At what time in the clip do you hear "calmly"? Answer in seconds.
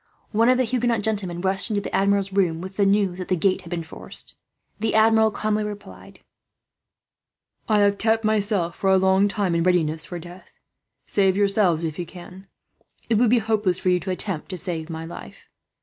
5.29-5.63